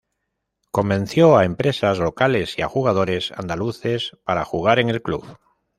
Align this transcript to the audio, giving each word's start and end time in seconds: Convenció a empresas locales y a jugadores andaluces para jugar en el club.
Convenció 0.71 1.37
a 1.37 1.45
empresas 1.45 1.99
locales 1.99 2.57
y 2.57 2.63
a 2.63 2.67
jugadores 2.67 3.31
andaluces 3.33 4.17
para 4.23 4.45
jugar 4.45 4.79
en 4.79 4.89
el 4.89 5.03
club. 5.03 5.37